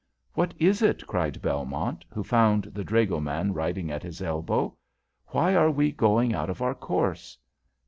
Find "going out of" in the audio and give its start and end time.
5.91-6.59